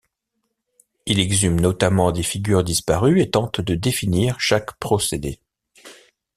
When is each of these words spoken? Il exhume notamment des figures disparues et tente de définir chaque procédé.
Il 1.05 1.19
exhume 1.19 1.59
notamment 1.61 2.11
des 2.11 2.23
figures 2.23 2.63
disparues 2.63 3.21
et 3.21 3.29
tente 3.29 3.61
de 3.61 3.75
définir 3.75 4.39
chaque 4.39 4.73
procédé. 4.79 5.39